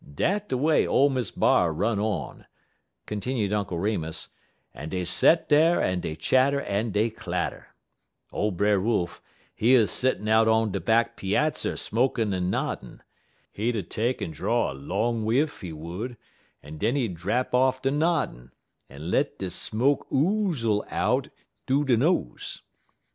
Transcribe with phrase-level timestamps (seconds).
[0.15, 2.47] "Dat de way ole Miss B'ar run on,"
[3.05, 4.29] continued Uncle Remus,
[4.73, 7.67] "en dey set dar en dey chatter en dey clatter.
[8.33, 9.21] Ole Brer Wolf,
[9.53, 13.03] he 'uz settin' out on de back peazzer smokin' en noddin'.
[13.51, 16.17] He 'ud take en draw a long whiff, he would,
[16.63, 18.49] en den he 'ud drap off ter noddin'
[18.89, 21.29] en let de smoke oozle out
[21.67, 22.63] thoo he nose.